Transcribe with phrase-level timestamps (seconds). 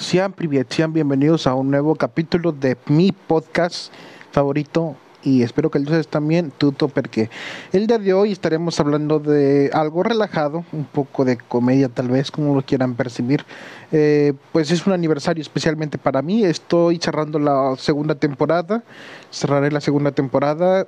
[0.00, 0.34] Sean,
[0.70, 3.92] sean bienvenidos a un nuevo capítulo de mi podcast
[4.32, 7.28] favorito y espero que ustedes también, tuto, porque
[7.70, 12.30] el día de hoy estaremos hablando de algo relajado, un poco de comedia tal vez,
[12.30, 13.44] como lo quieran percibir.
[13.92, 18.82] Eh, pues es un aniversario especialmente para mí, estoy cerrando la segunda temporada,
[19.30, 20.86] cerraré la segunda temporada,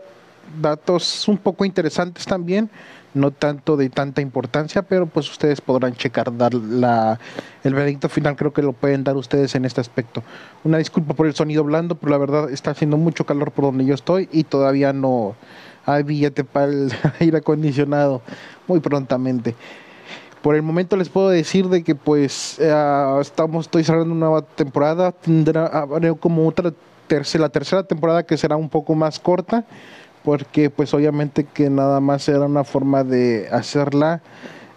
[0.59, 2.71] datos un poco interesantes también
[3.15, 7.19] no tanto de tanta importancia, pero pues ustedes podrán checar dar la,
[7.65, 10.23] el veredicto final, creo que lo pueden dar ustedes en este aspecto.
[10.65, 13.85] Una disculpa por el sonido blando, pero la verdad está haciendo mucho calor por donde
[13.85, 15.35] yo estoy y todavía no
[15.85, 18.23] hay billete para el aire acondicionado
[18.67, 19.55] muy prontamente.
[20.43, 24.43] Por el momento les puedo decir de que pues eh, estamos, estoy cerrando una nueva
[24.43, 25.87] temporada, tendrá
[26.19, 26.73] como otra
[27.07, 29.65] tercera, la tercera temporada que será un poco más corta
[30.25, 34.21] porque pues obviamente que nada más era una forma de hacerla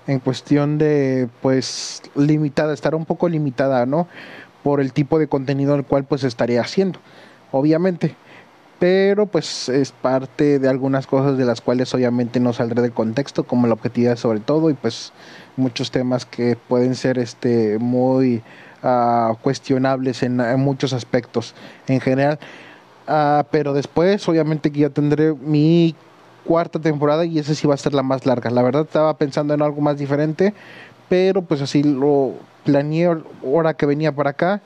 [0.07, 4.07] en cuestión de pues limitada, estar un poco limitada, ¿no?
[4.63, 6.99] Por el tipo de contenido al cual pues estaría haciendo,
[7.51, 8.15] obviamente.
[8.77, 13.45] Pero pues es parte de algunas cosas de las cuales obviamente no saldré del contexto,
[13.45, 15.13] como la objetividad sobre todo, y pues
[15.55, 18.43] muchos temas que pueden ser este muy
[18.83, 21.55] uh, cuestionables en, en muchos aspectos
[21.87, 22.37] en general.
[23.07, 25.95] Ah, pero después, obviamente, que ya tendré mi
[26.45, 28.49] cuarta temporada y esa sí va a ser la más larga.
[28.49, 30.53] La verdad, estaba pensando en algo más diferente,
[31.09, 32.33] pero pues así lo
[32.63, 34.61] planeé ahora que venía para acá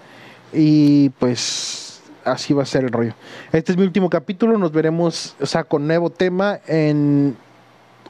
[0.53, 3.13] y pues así va a ser el rollo.
[3.51, 7.35] Este es mi último capítulo, nos veremos, o sea, con nuevo tema en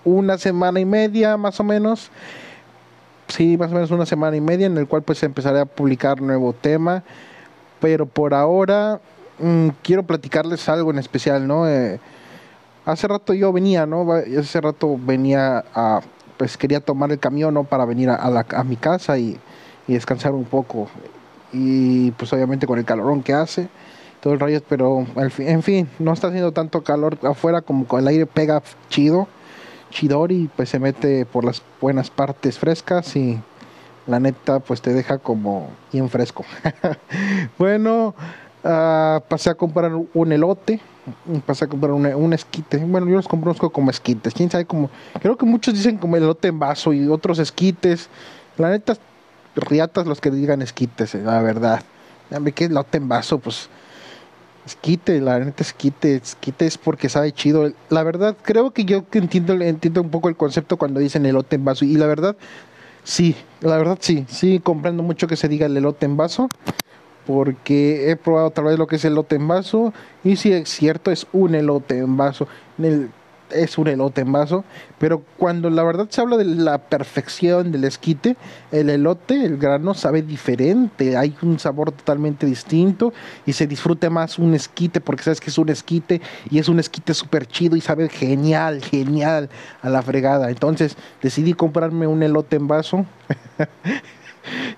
[0.03, 2.11] una semana y media más o menos.
[3.27, 6.21] Sí, más o menos una semana y media en el cual pues empezaré a publicar
[6.21, 7.03] nuevo tema.
[7.79, 8.99] Pero por ahora
[9.39, 11.67] Mm, quiero platicarles algo en especial, ¿no?
[11.67, 11.99] Eh,
[12.85, 14.05] hace rato yo venía, ¿no?
[14.13, 16.01] Hace rato venía a,
[16.37, 17.63] pues quería tomar el camión, ¿no?
[17.63, 19.39] Para venir a, la, a mi casa y,
[19.87, 20.87] descansar un poco.
[21.51, 23.69] Y pues obviamente con el calorón que hace,
[24.21, 25.07] todo el rayo, pero
[25.39, 29.27] en fin, no está haciendo tanto calor afuera como con el aire pega chido,
[29.89, 33.41] chidori, pues se mete por las buenas partes frescas y
[34.05, 36.45] la neta pues te deja como bien fresco.
[37.57, 38.13] bueno,
[38.61, 40.81] Uh, pasé a comprar un elote,
[41.45, 42.77] pasé a comprar un esquite.
[42.77, 44.33] Bueno, yo los conozco como esquites.
[44.33, 44.89] Quién sabe cómo.
[45.21, 48.09] Creo que muchos dicen como elote en vaso y otros esquites.
[48.57, 48.97] La neta,
[49.55, 51.81] riatas los que digan esquites, eh, la verdad.
[52.29, 53.69] Dame que elote en vaso, pues.
[54.65, 57.71] Esquite, la neta esquite, esquite es porque sabe chido.
[57.89, 61.63] La verdad, creo que yo entiendo, entiendo un poco el concepto cuando dicen elote en
[61.63, 61.85] vaso.
[61.85, 62.35] Y la verdad,
[63.05, 66.49] sí, la verdad sí, sí comprendo mucho que se diga el elote en vaso
[67.25, 69.93] porque he probado otra vez lo que es el elote en vaso
[70.23, 72.47] y si es cierto es un elote en vaso
[73.51, 74.63] es un elote en vaso
[74.97, 78.35] pero cuando la verdad se habla de la perfección del esquite
[78.71, 83.13] el elote el grano sabe diferente hay un sabor totalmente distinto
[83.45, 86.79] y se disfruta más un esquite porque sabes que es un esquite y es un
[86.79, 89.49] esquite súper chido y sabe genial genial
[89.81, 90.49] a la fregada.
[90.49, 93.05] Entonces decidí comprarme un elote en vaso.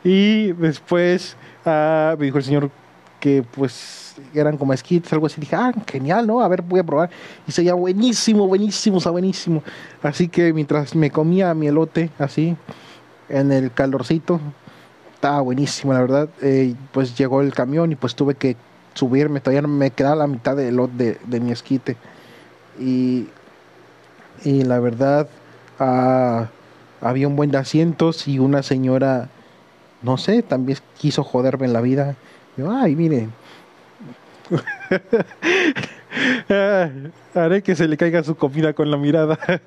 [0.04, 2.72] Y después Ah, me dijo el señor
[3.20, 5.40] que pues eran como skits, algo así.
[5.40, 6.42] Dije, ah, genial, ¿no?
[6.42, 7.10] A ver, voy a probar.
[7.48, 9.64] Y sería buenísimo, buenísimo, está buenísimo.
[10.02, 12.58] Así que mientras me comía mi elote así,
[13.30, 14.42] en el calorcito,
[15.14, 16.30] estaba buenísimo, la verdad.
[16.42, 18.58] Eh, pues llegó el camión y pues tuve que
[18.94, 21.96] subirme, todavía me quedaba la mitad del elote de, mi esquite.
[22.80, 23.28] Y,
[24.44, 25.30] y la verdad,
[25.80, 26.48] ah,
[27.02, 29.30] había un buen de asientos y una señora
[30.02, 32.16] no sé, también quiso joderme en la vida.
[32.58, 33.30] Yo, ay, mire.
[37.34, 39.40] Haré que se le caiga su comida con la mirada.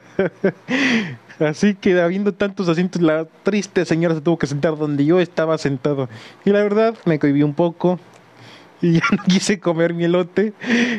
[1.39, 5.59] Así que habiendo tantos asientos, la triste señora se tuvo que sentar donde yo estaba
[5.59, 6.09] sentado.
[6.45, 7.99] Y la verdad, me cohibí un poco.
[8.81, 10.53] Y ya no quise comer mi elote.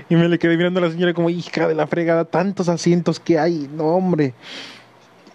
[0.10, 3.20] Y me le quedé mirando a la señora como, hija de la fregada, tantos asientos
[3.20, 3.70] que hay.
[3.74, 4.34] No, hombre.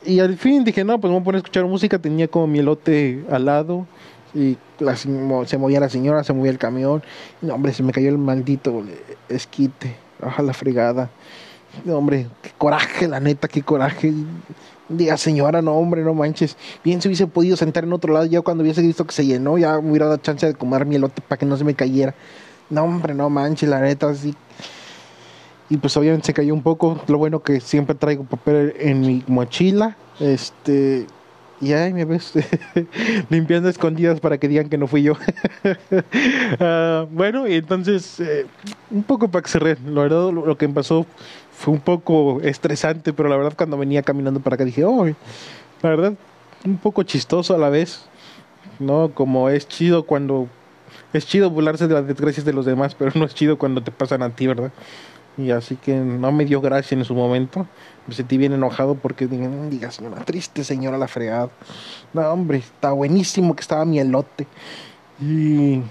[0.04, 1.98] Y al fin dije, no, pues me voy a poner a escuchar música.
[1.98, 3.86] Tenía como mi elote al lado.
[4.34, 4.56] Y
[4.96, 7.02] se movía la señora, se movía el camión.
[7.42, 8.82] No, hombre, se me cayó el maldito
[9.28, 9.96] esquite.
[10.20, 11.10] Baja la fregada.
[11.84, 14.12] No, hombre, qué coraje, la neta, qué coraje.
[14.88, 16.56] Diga, señora, no, hombre, no manches.
[16.82, 18.26] Bien se hubiese podido sentar en otro lado.
[18.26, 21.22] Ya cuando hubiese visto que se llenó, ya hubiera dado chance de comer mi elote
[21.22, 22.14] para que no se me cayera.
[22.70, 24.34] No, hombre, no manches, la neta, así
[25.70, 27.00] y pues obviamente se cayó un poco.
[27.06, 29.96] Lo bueno que siempre traigo papel en mi mochila.
[30.18, 31.06] Este.
[31.60, 32.32] Y ahí me ves
[33.30, 35.14] limpiando escondidas para que digan que no fui yo.
[36.58, 38.46] Ah, bueno, y entonces, eh,
[38.90, 41.06] un poco para que se verdad, lo, que me pasó
[41.52, 45.88] fue un poco estresante, pero la verdad, cuando venía caminando para acá dije, oh, la
[45.88, 46.14] verdad,
[46.64, 48.06] un poco chistoso a la vez.
[48.78, 49.10] ¿No?
[49.12, 50.48] Como es chido cuando
[51.12, 53.90] es chido burlarse de las desgracias de los demás, pero no es chido cuando te
[53.90, 54.72] pasan a ti, ¿verdad?
[55.40, 57.66] Y así que no me dio gracia en su momento.
[58.06, 61.50] Me sentí bien enojado porque diga, señora, triste señora la fregada.
[62.12, 64.46] No, hombre, está buenísimo que estaba mi elote.
[65.20, 65.82] Y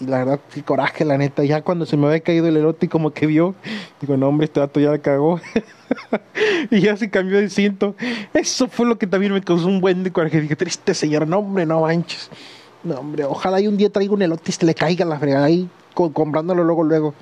[0.00, 1.44] la verdad, qué coraje, la neta.
[1.44, 3.54] Ya cuando se me había caído el elote y como que vio,
[4.00, 5.40] digo, no, hombre, este dato ya la cagó.
[6.70, 7.94] y ya se cambió de cinto.
[8.34, 10.40] Eso fue lo que también me causó un buen de coraje.
[10.40, 12.30] Dije, triste señor, no, hombre, no manches.
[12.84, 15.46] No, hombre, ojalá y un día traiga un elote y se le caiga la fregada
[15.46, 17.14] ahí, comprándolo luego, luego.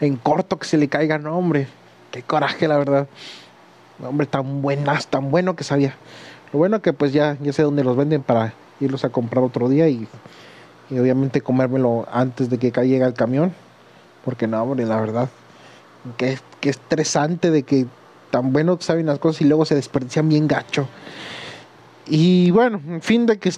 [0.00, 1.68] En corto que se le caiga, no, hombre.
[2.10, 3.08] Qué coraje, la verdad.
[3.98, 5.94] No, hombre, tan buenas, tan bueno que sabía.
[6.52, 9.68] Lo bueno que pues ya, ya sé dónde los venden para irlos a comprar otro
[9.68, 10.06] día y
[10.90, 13.52] y obviamente comérmelo antes de que caiga el camión,
[14.24, 15.28] porque no, hombre, la verdad,
[16.16, 17.86] que, que estresante de que
[18.30, 20.86] tan bueno que saben las cosas y luego se desperdician bien gacho.
[22.06, 23.52] Y bueno, en fin, de que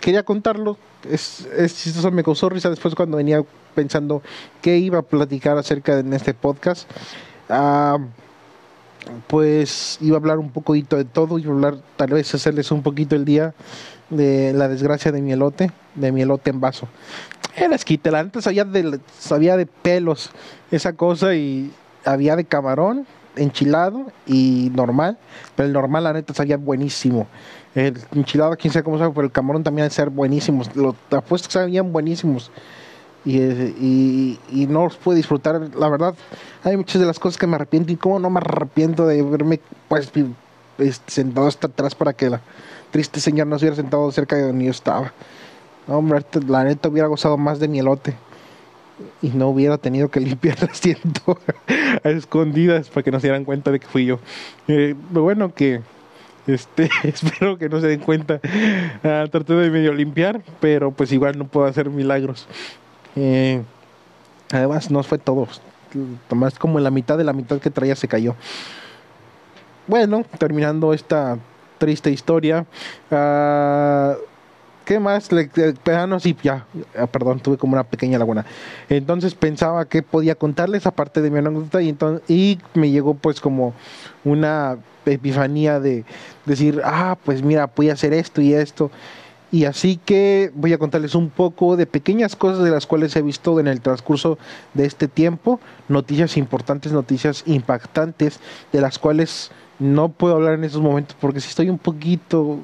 [0.00, 3.42] quería contarlo, es, es chistoso, me causó risa después cuando venía
[3.74, 4.22] pensando
[4.62, 6.90] qué iba a platicar acerca de este podcast.
[7.48, 7.98] Ah,
[9.26, 12.82] pues iba a hablar un poquito de todo, iba a hablar, tal vez hacerles un
[12.82, 13.54] poquito el día
[14.10, 16.88] de la desgracia de mi elote, de mi elote en vaso.
[17.56, 20.30] Era esquite, la antes sabía de, sabía de pelos
[20.70, 21.72] esa cosa y
[22.04, 23.06] había de camarón
[23.38, 25.18] enchilado y normal,
[25.56, 27.26] pero el normal la neta sabía buenísimo.
[27.74, 30.62] El enchilado, quién sabe cómo sabe, pero el camarón también ser buenísimo.
[30.74, 32.50] Los apuestos sabían buenísimos.
[33.24, 35.60] Y, y, no los pude disfrutar.
[35.76, 36.14] La verdad,
[36.64, 39.60] hay muchas de las cosas que me arrepiento y cómo no me arrepiento de verme
[39.88, 40.10] pues
[41.06, 42.40] sentado hasta atrás para que la,
[42.90, 45.12] triste señor no se hubiera sentado cerca de donde yo estaba.
[45.88, 48.14] hombre, la neta hubiera gozado más de mi elote
[49.22, 51.38] y no hubiera tenido que limpiar el asiento
[52.04, 54.18] a escondidas para que no se dieran cuenta de que fui yo.
[54.66, 55.82] Eh, bueno que
[56.46, 58.40] este espero que no se den cuenta.
[59.04, 62.46] Ah, traté de medio limpiar, pero pues igual no puedo hacer milagros.
[63.16, 63.62] Eh,
[64.52, 65.48] además no fue todo.
[66.30, 68.34] Más como la mitad de la mitad que traía se cayó.
[69.86, 71.38] Bueno, terminando esta
[71.78, 72.66] triste historia.
[73.10, 74.18] Uh,
[74.88, 75.30] ¿Qué más?
[75.32, 75.50] Le,
[76.18, 76.64] sí, ya,
[76.98, 78.46] ah, perdón, tuve como una pequeña laguna.
[78.88, 83.38] Entonces pensaba que podía contarles aparte de mi anécdota y, entonces, y me llegó pues
[83.42, 83.74] como
[84.24, 86.06] una epifanía de
[86.46, 88.90] decir, ah, pues mira, voy a hacer esto y esto.
[89.52, 93.20] Y así que voy a contarles un poco de pequeñas cosas de las cuales he
[93.20, 94.38] visto en el transcurso
[94.72, 95.60] de este tiempo,
[95.90, 98.40] noticias importantes, noticias impactantes,
[98.72, 102.58] de las cuales no puedo hablar en esos momentos porque si estoy un poquito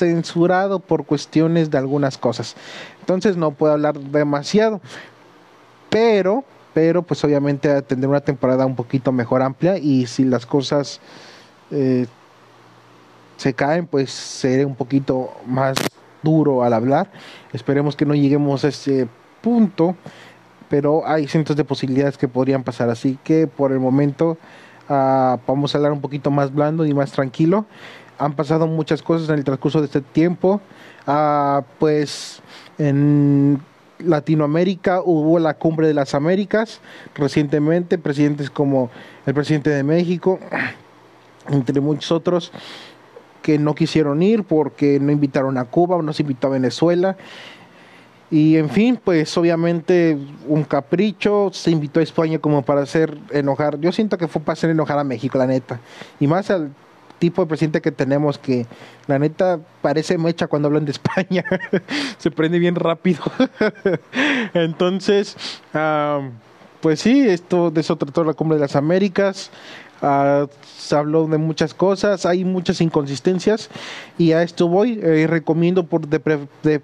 [0.00, 2.56] censurado por cuestiones de algunas cosas.
[3.00, 4.80] Entonces no puedo hablar demasiado.
[5.88, 6.44] Pero,
[6.74, 11.00] pero pues obviamente tendré una temporada un poquito mejor amplia y si las cosas
[11.70, 12.06] eh,
[13.36, 15.76] se caen, pues seré un poquito más
[16.22, 17.10] duro al hablar.
[17.52, 19.08] Esperemos que no lleguemos a ese
[19.40, 19.96] punto,
[20.68, 22.88] pero hay cientos de posibilidades que podrían pasar.
[22.90, 24.38] Así que por el momento
[24.92, 27.64] Ah, vamos a hablar un poquito más blando y más tranquilo.
[28.20, 30.60] Han pasado muchas cosas en el transcurso de este tiempo.
[31.06, 32.40] Ah, pues
[32.78, 33.60] en
[33.98, 36.80] Latinoamérica hubo la cumbre de las Américas
[37.14, 38.90] recientemente, presidentes como
[39.26, 40.38] el presidente de México,
[41.48, 42.52] entre muchos otros
[43.42, 47.16] que no quisieron ir porque no invitaron a Cuba, no se invitó a Venezuela
[48.30, 53.80] y en fin, pues obviamente un capricho, se invitó a España como para hacer enojar,
[53.80, 55.80] yo siento que fue para hacer enojar a México, la neta.
[56.20, 56.70] Y más al
[57.20, 58.66] tipo de presidente que tenemos que
[59.06, 61.44] la neta parece mecha cuando hablan de España,
[62.18, 63.20] se prende bien rápido.
[64.54, 65.36] Entonces,
[66.80, 69.50] pues sí, esto de eso trató la cumbre de las Américas.
[70.02, 70.46] Ah,
[70.78, 73.68] se habló de muchas cosas, hay muchas inconsistencias
[74.16, 74.98] y a esto voy.
[75.02, 76.18] Eh, recomiendo por de,
[76.62, 76.80] de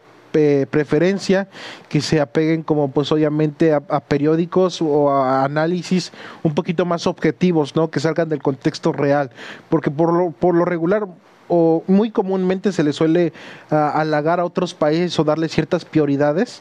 [0.71, 1.49] preferencia
[1.89, 6.13] que se apeguen como pues obviamente a, periódicos o a análisis
[6.43, 7.91] un poquito más objetivos, ¿no?
[7.91, 9.31] Que salgan del contexto real,
[9.69, 11.07] porque por lo, por lo regular
[11.49, 13.33] o muy comúnmente se le suele
[13.71, 16.61] halagar a otros países o darle ciertas prioridades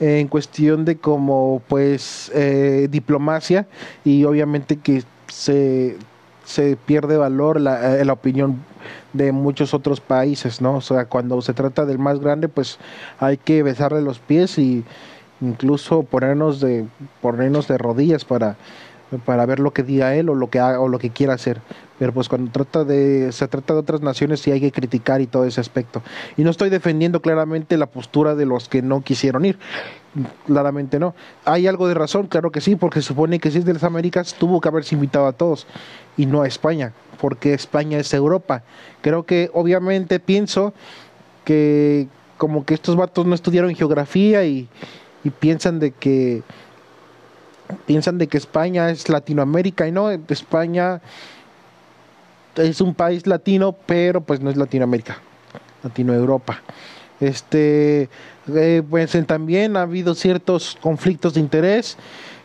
[0.00, 3.66] en cuestión de como pues eh, diplomacia
[4.04, 5.96] y obviamente que se,
[6.52, 8.62] se pierde valor la, eh, la opinión
[9.12, 10.76] de muchos otros países, ¿no?
[10.76, 12.78] O sea, cuando se trata del más grande, pues
[13.18, 14.84] hay que besarle los pies y
[15.40, 16.86] incluso ponernos de
[17.20, 18.56] ponernos de rodillas para
[19.18, 21.60] para ver lo que diga él o lo que haga, o lo que quiera hacer.
[21.98, 25.26] Pero pues cuando trata de se trata de otras naciones sí hay que criticar y
[25.26, 26.02] todo ese aspecto.
[26.36, 29.58] Y no estoy defendiendo claramente la postura de los que no quisieron ir.
[30.46, 31.14] Claramente no.
[31.44, 32.26] ¿Hay algo de razón?
[32.26, 35.26] Claro que sí, porque supone que si es de las Américas tuvo que haberse invitado
[35.26, 35.66] a todos
[36.16, 38.62] y no a España, porque España es Europa.
[39.00, 40.74] Creo que obviamente pienso
[41.44, 44.68] que como que estos vatos no estudiaron geografía y,
[45.24, 46.42] y piensan de que
[47.86, 51.00] piensan de que España es Latinoamérica y no, España
[52.56, 55.18] es un país latino, pero pues no es Latinoamérica,
[55.82, 56.60] Latino Europa.
[57.22, 58.08] Este,
[58.52, 61.96] eh, pues también ha habido ciertos conflictos de interés.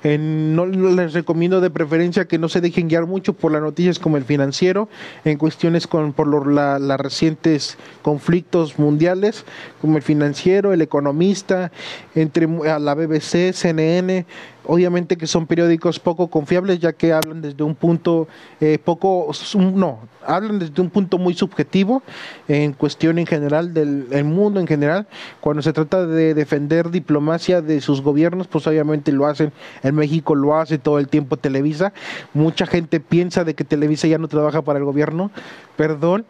[0.03, 4.15] No les recomiendo de preferencia que no se dejen guiar mucho por las noticias como
[4.15, 4.87] el financiero,
[5.25, 9.43] en cuestiones con por los la, recientes conflictos mundiales,
[9.81, 11.71] como el financiero, el economista,
[12.15, 14.25] entre la BBC, CNN,
[14.67, 18.27] obviamente que son periódicos poco confiables ya que hablan desde un punto
[18.59, 22.03] eh, poco no hablan desde un punto muy subjetivo
[22.47, 25.07] en cuestión en general del mundo en general.
[25.39, 30.35] Cuando se trata de defender diplomacia de sus gobiernos pues obviamente lo hacen en México
[30.35, 31.93] lo hace todo el tiempo Televisa.
[32.33, 35.31] Mucha gente piensa de que Televisa ya no trabaja para el gobierno.
[35.75, 36.25] Perdón.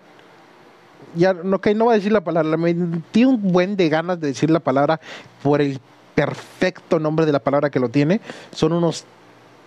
[1.16, 2.76] Ya no que no voy a decir la palabra me
[3.14, 5.00] di un buen de ganas de decir la palabra
[5.42, 5.80] por el
[6.18, 8.22] perfecto nombre de la palabra que lo tiene.
[8.52, 9.06] Son unos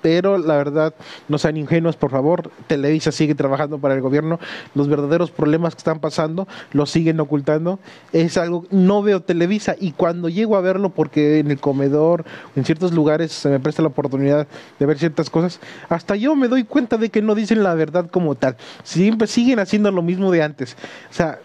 [0.02, 0.94] pero la verdad
[1.28, 2.50] no sean ingenuos, por favor.
[2.66, 4.40] Televisa sigue trabajando para el gobierno.
[4.74, 7.78] Los verdaderos problemas que están pasando los siguen ocultando.
[8.12, 12.24] Es algo, no veo Televisa y cuando llego a verlo, porque en el comedor,
[12.56, 16.48] en ciertos lugares se me presta la oportunidad de ver ciertas cosas, hasta yo me
[16.48, 18.56] doy cuenta de que no dicen la verdad como tal.
[18.82, 20.76] Siempre siguen haciendo lo mismo de antes.
[21.10, 21.38] O sea,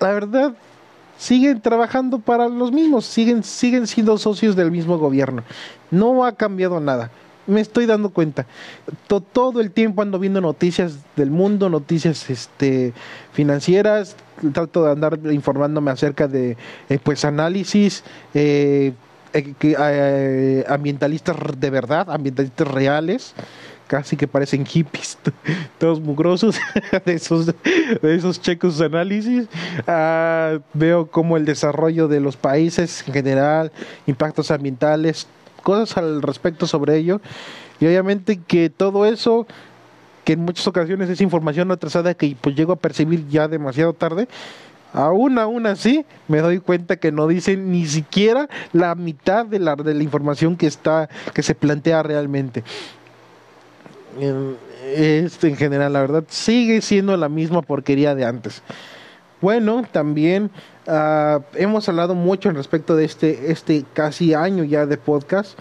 [0.00, 0.54] la verdad
[1.18, 5.42] siguen trabajando para los mismos, siguen, siguen siendo socios del mismo gobierno.
[5.90, 7.10] No ha cambiado nada.
[7.46, 8.46] Me estoy dando cuenta.
[9.08, 12.92] todo el tiempo ando viendo noticias del mundo, noticias este,
[13.32, 14.16] financieras,
[14.52, 16.56] trato de andar informándome acerca de
[16.88, 18.04] eh, pues análisis,
[18.34, 18.92] eh,
[19.32, 23.34] eh, ambientalistas de verdad, ambientalistas reales
[23.92, 25.18] casi que parecen hippies,
[25.78, 26.58] todos mugrosos
[27.04, 29.46] de esos, de esos checos análisis.
[29.86, 33.70] Ah, veo como el desarrollo de los países en general,
[34.06, 35.26] impactos ambientales,
[35.62, 37.20] cosas al respecto sobre ello.
[37.80, 39.46] Y obviamente que todo eso,
[40.24, 44.26] que en muchas ocasiones es información atrasada que pues llego a percibir ya demasiado tarde,
[44.94, 49.76] aún aún así me doy cuenta que no dicen ni siquiera la mitad de la,
[49.76, 52.64] de la información que está que se plantea realmente
[54.94, 58.62] este en general, la verdad, sigue siendo la misma porquería de antes.
[59.40, 60.50] Bueno, también
[60.86, 65.58] ah, hemos hablado mucho en respecto de este, este casi año ya de podcast.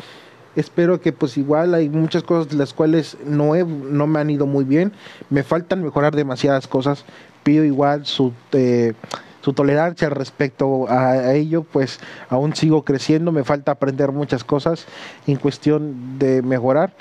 [0.55, 4.45] Espero que pues igual hay muchas cosas de las cuales no, no me han ido
[4.45, 4.91] muy bien.
[5.29, 7.05] Me faltan mejorar demasiadas cosas.
[7.43, 8.93] Pido igual su, eh,
[9.41, 13.31] su tolerancia respecto a ello, pues aún sigo creciendo.
[13.31, 14.85] Me falta aprender muchas cosas
[15.25, 16.93] en cuestión de mejorar.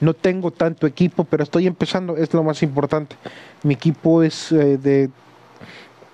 [0.00, 3.16] No tengo tanto equipo, pero estoy empezando, es lo más importante.
[3.62, 5.10] Mi equipo es eh, de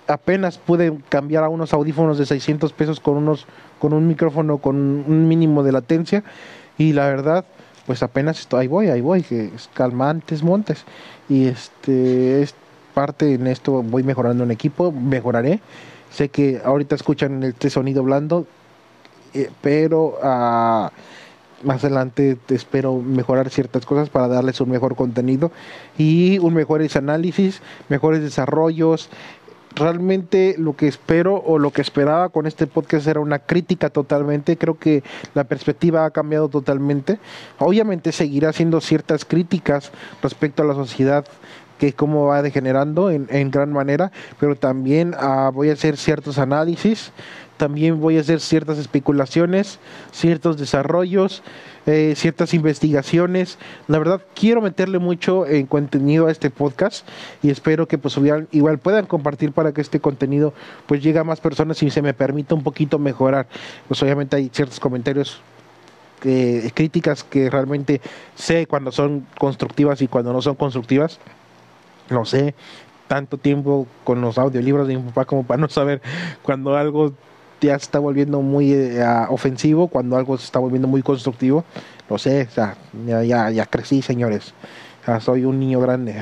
[0.07, 3.47] apenas pude cambiar a unos audífonos de 600 pesos con unos
[3.79, 6.25] con un micrófono con un mínimo de latencia.
[6.79, 7.45] Y la verdad
[7.87, 10.85] pues apenas estoy, ahí voy ahí voy que es calmantes montes.
[11.29, 12.55] Y este es
[12.95, 15.61] parte en esto voy mejorando en equipo mejoraré.
[16.11, 18.47] Sé que ahorita escuchan este sonido blando
[19.35, 20.89] eh, pero uh,
[21.63, 25.51] más adelante espero mejorar ciertas cosas para darles un mejor contenido
[25.97, 29.09] y un mejores análisis, mejores desarrollos.
[29.77, 34.57] Realmente lo que espero o lo que esperaba con este podcast era una crítica totalmente.
[34.57, 35.03] Creo que
[35.35, 37.19] la perspectiva ha cambiado totalmente.
[37.59, 39.91] Obviamente seguirá haciendo ciertas críticas
[40.23, 41.25] respecto a la sociedad
[41.79, 47.13] que cómo va degenerando en, gran manera, pero también ah, voy a hacer ciertos análisis
[47.57, 49.79] también voy a hacer ciertas especulaciones,
[50.11, 51.43] ciertos desarrollos,
[51.87, 53.59] eh, ciertas investigaciones.
[53.87, 57.07] La verdad, quiero meterle mucho en contenido a este podcast
[57.43, 58.19] y espero que pues
[58.51, 60.53] igual, puedan compartir para que este contenido
[60.87, 63.47] pues llegue a más personas y se me permita un poquito mejorar.
[63.87, 65.41] Pues obviamente hay ciertos comentarios
[66.25, 68.01] eh, críticas que realmente
[68.35, 71.21] sé cuando son constructivas y cuando no son constructivas.
[72.11, 72.55] No sé,
[73.09, 76.03] tanto tiempo con los audiolibros de mi papá como para no saber
[76.43, 77.13] cuando algo
[77.61, 81.65] ya se está volviendo muy eh, ofensivo, cuando algo se está volviendo muy constructivo.
[82.09, 82.49] Lo sé,
[83.07, 84.53] ya, ya, crecí, señores.
[85.21, 86.15] soy un niño grande.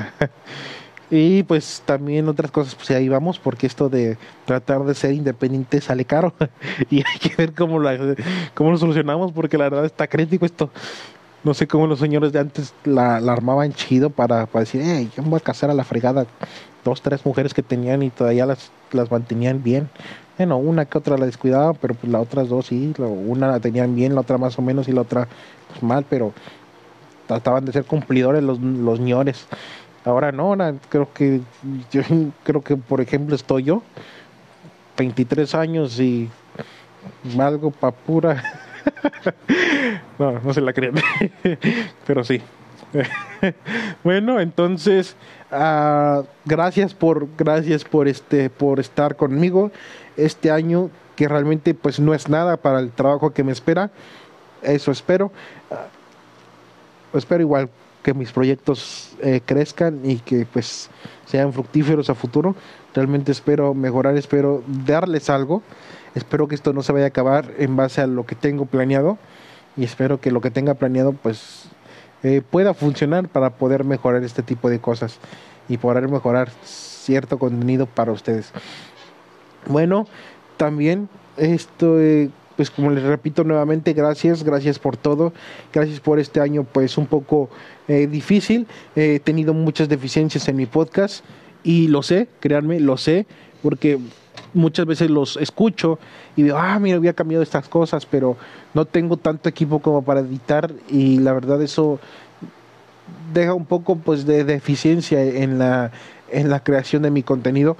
[1.11, 5.81] y pues también otras cosas, pues ahí vamos, porque esto de tratar de ser independiente
[5.81, 6.33] sale caro.
[6.91, 7.99] y hay que ver cómo, la,
[8.55, 10.71] cómo lo solucionamos, porque la verdad está crítico esto.
[11.45, 15.25] No sé cómo los señores de antes la, armaban chido para, para decir, hey, yo
[15.25, 16.27] me voy a casar a la fregada.
[16.85, 19.89] Dos, tres mujeres que tenían y todavía las, las mantenían bien.
[20.39, 23.95] Bueno, una que otra la descuidaba, pero pues las otras dos sí, una la tenían
[23.95, 25.29] bien, la otra más o menos y la otra
[25.69, 26.33] pues, mal, pero
[27.27, 29.47] trataban de ser cumplidores los, los ñores.
[30.05, 30.57] Ahora no,
[30.89, 31.41] creo que
[31.91, 32.03] yo
[32.45, 33.83] creo que por ejemplo estoy yo
[34.97, 36.29] 23 años y
[37.39, 38.43] algo pa' pura.
[40.19, 40.95] no, no se la creen,
[42.07, 42.41] pero sí.
[44.05, 45.17] bueno, entonces,
[45.51, 49.71] uh, gracias por, gracias por este, por estar conmigo
[50.17, 53.91] este año que realmente pues no es nada para el trabajo que me espera.
[54.63, 55.33] Eso espero.
[55.71, 57.71] Uh, espero igual
[58.03, 60.91] que mis proyectos eh, crezcan y que pues
[61.27, 62.55] sean fructíferos a futuro.
[62.95, 65.63] Realmente espero mejorar, espero darles algo.
[66.15, 69.19] Espero que esto no se vaya a acabar en base a lo que tengo planeado
[69.77, 71.69] y espero que lo que tenga planeado pues
[72.23, 75.19] eh, pueda funcionar para poder mejorar este tipo de cosas
[75.69, 78.53] y poder mejorar cierto contenido para ustedes.
[79.67, 80.07] Bueno,
[80.57, 85.33] también esto, eh, pues como les repito nuevamente, gracias, gracias por todo,
[85.73, 87.51] gracias por este año pues un poco
[87.89, 91.25] eh, difícil, he tenido muchas deficiencias en mi podcast
[91.65, 93.27] y lo sé, créanme, lo sé,
[93.63, 93.99] porque
[94.55, 95.99] muchas veces los escucho
[96.37, 98.37] y digo, ah, mira, había cambiado estas cosas, pero
[98.75, 101.99] no tengo tanto equipo como para editar y la verdad eso
[103.33, 105.91] deja un poco pues de deficiencia en la,
[106.31, 107.77] en la creación de mi contenido,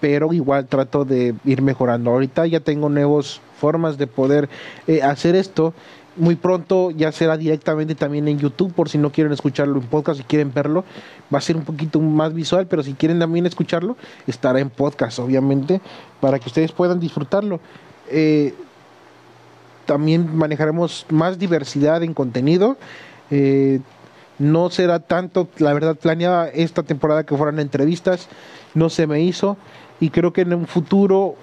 [0.00, 2.10] pero igual trato de ir mejorando.
[2.10, 4.48] Ahorita ya tengo nuevas formas de poder
[4.86, 5.74] eh, hacer esto
[6.16, 10.18] muy pronto ya será directamente también en YouTube, por si no quieren escucharlo en podcast,
[10.18, 10.84] si quieren verlo,
[11.32, 15.18] va a ser un poquito más visual, pero si quieren también escucharlo, estará en podcast,
[15.18, 15.80] obviamente,
[16.20, 17.60] para que ustedes puedan disfrutarlo.
[18.10, 18.54] Eh,
[19.86, 22.76] también manejaremos más diversidad en contenido.
[23.30, 23.80] Eh,
[24.38, 28.28] no será tanto, la verdad, planeaba esta temporada que fueran entrevistas,
[28.74, 29.56] no se me hizo
[30.00, 31.36] y creo que en un futuro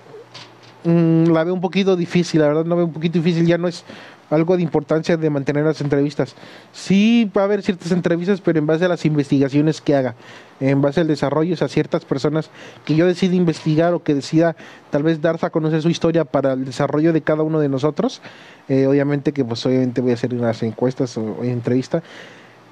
[0.83, 3.67] mm, la veo un poquito difícil, la verdad no veo un poquito difícil, ya no
[3.67, 3.85] es
[4.29, 6.35] algo de importancia de mantener las entrevistas.
[6.71, 10.15] Sí va a haber ciertas entrevistas, pero en base a las investigaciones que haga,
[10.59, 12.49] en base al desarrollo a ciertas personas
[12.85, 14.55] que yo decida investigar o que decida
[14.91, 18.21] tal vez darse a conocer su historia para el desarrollo de cada uno de nosotros.
[18.67, 22.03] Eh, obviamente que pues obviamente voy a hacer unas encuestas o, o entrevistas,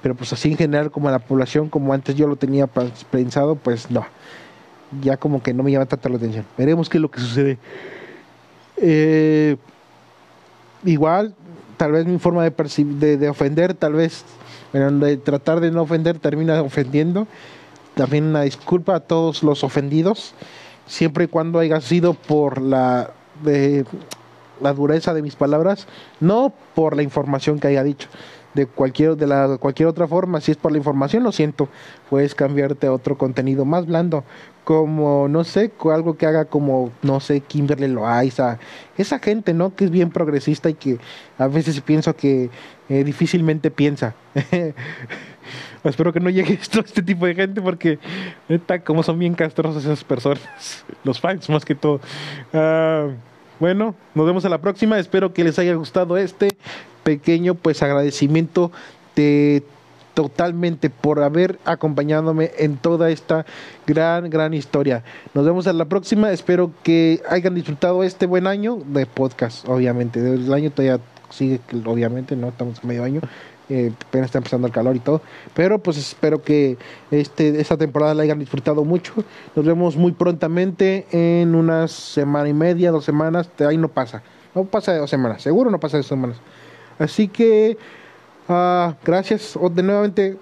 [0.02, 2.68] pero pues así en general como a la población, como antes yo lo tenía
[3.10, 4.06] pensado, pues no.
[5.02, 6.46] Ya como que no me llama tanta la atención.
[6.56, 7.58] Veremos qué es lo que sucede.
[8.76, 9.56] Eh,
[10.84, 11.34] igual
[11.78, 14.24] tal vez mi forma de, de, ofender, tal vez,
[14.72, 17.26] de tratar de no ofender, termina ofendiendo.
[17.94, 20.34] También una disculpa a todos los ofendidos,
[20.86, 23.12] siempre y cuando haya sido por la,
[23.42, 23.86] de,
[24.60, 25.86] la dureza de mis palabras,
[26.20, 28.08] no por la información que haya dicho.
[28.58, 31.68] De cualquier, de la, cualquier otra forma, si es por la información, lo siento,
[32.10, 34.24] puedes cambiarte a otro contenido más blando,
[34.64, 38.58] como, no sé, algo que haga como, no sé, Kimberly Loaiza,
[38.96, 39.76] esa gente, ¿no?
[39.76, 40.98] Que es bien progresista y que
[41.38, 42.50] a veces pienso que
[42.88, 44.16] eh, difícilmente piensa.
[45.84, 48.00] Espero que no llegue esto a este tipo de gente porque,
[48.48, 52.00] neta, como son bien castrosas esas personas, los fans más que todo.
[52.52, 53.12] Uh,
[53.60, 54.98] bueno, nos vemos a la próxima.
[54.98, 56.48] Espero que les haya gustado este
[57.08, 58.70] pequeño, pues, agradecimiento
[59.16, 59.62] de
[60.12, 63.46] totalmente por haber acompañándome en toda esta
[63.86, 65.02] gran, gran historia.
[65.32, 66.30] Nos vemos en la próxima.
[66.30, 70.20] Espero que hayan disfrutado este buen año de podcast, obviamente.
[70.20, 73.22] El año todavía sigue, obviamente, no estamos medio año.
[73.70, 75.22] Eh, apenas está empezando el calor y todo.
[75.54, 76.76] Pero pues espero que
[77.10, 79.14] este, esta temporada la hayan disfrutado mucho.
[79.56, 83.48] Nos vemos muy prontamente en unas semana y media, dos semanas.
[83.66, 84.22] Ahí no pasa.
[84.54, 85.40] No pasa de dos semanas.
[85.40, 86.36] Seguro no pasa de dos semanas.
[86.98, 87.76] Así que
[88.48, 90.38] Uh, gracias de nuevamente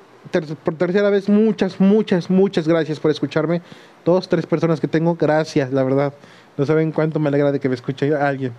[0.65, 3.63] por tercera vez, muchas, muchas, muchas gracias por escucharme.
[4.05, 6.13] Dos, tres personas que tengo, gracias, la verdad.
[6.57, 8.53] No saben cuánto me alegra de que me escuche alguien.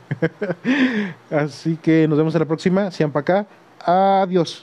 [1.31, 2.91] Así que nos vemos en la próxima.
[2.91, 3.47] Sean para acá.
[3.86, 4.55] Adiós.